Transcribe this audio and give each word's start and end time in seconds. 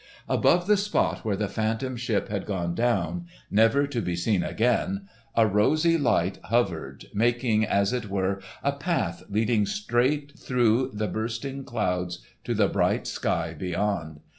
Above 0.27 0.65
the 0.65 0.77
spot 0.77 1.19
where 1.23 1.35
the 1.35 1.47
Phantom 1.47 1.95
Ship 1.95 2.27
had 2.27 2.47
gone 2.47 2.73
down, 2.73 3.27
never 3.51 3.85
to 3.85 4.01
be 4.01 4.15
seen 4.15 4.41
again, 4.43 5.07
a 5.35 5.45
rosy 5.45 5.95
light 5.95 6.39
hovered, 6.45 7.05
making 7.13 7.63
as 7.63 7.93
it 7.93 8.09
were 8.09 8.41
a 8.63 8.71
path 8.71 9.21
leading 9.29 9.63
straight 9.63 10.31
through 10.39 10.89
the 10.91 11.07
bursting 11.07 11.63
clouds 11.63 12.17
to 12.43 12.55
the 12.55 12.67
bright 12.67 13.05
sky 13.05 13.53
beyond. 13.53 14.21